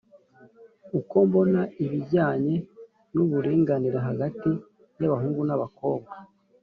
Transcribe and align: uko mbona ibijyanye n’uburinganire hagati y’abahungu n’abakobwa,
uko 0.99 1.15
mbona 1.27 1.61
ibijyanye 1.83 2.55
n’uburinganire 3.13 3.97
hagati 4.07 4.49
y’abahungu 4.99 5.41
n’abakobwa, 5.45 6.13